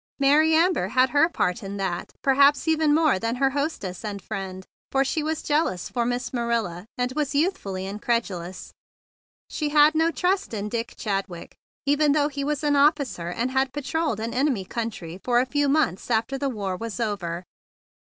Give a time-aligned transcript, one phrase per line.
[0.19, 4.65] Mary Amber had her part in that, perhaps even more than her hostess and friend;
[4.91, 8.73] for Mary Amber was jealous for Miss Marilla, and Mary Amber was youthfully incredulous.
[9.47, 13.73] She had no trust in Dick Chadwick, even though he was an officer and had
[13.73, 17.43] patrol¬ led an enemy country for a few months after the war was over.